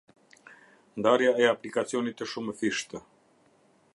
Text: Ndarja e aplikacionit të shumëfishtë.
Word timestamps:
Ndarja 1.01 1.33
e 1.43 1.45
aplikacionit 1.51 2.19
të 2.21 2.31
shumëfishtë. 2.33 3.03